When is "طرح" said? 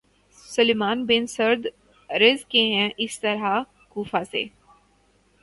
3.21-3.61